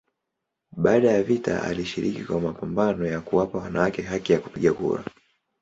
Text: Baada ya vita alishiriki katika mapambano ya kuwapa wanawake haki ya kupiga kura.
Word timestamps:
Baada 0.77 1.11
ya 1.11 1.23
vita 1.23 1.63
alishiriki 1.63 2.15
katika 2.19 2.39
mapambano 2.39 3.05
ya 3.07 3.21
kuwapa 3.21 3.57
wanawake 3.57 4.01
haki 4.01 4.33
ya 4.33 4.39
kupiga 4.39 4.73
kura. 4.73 5.03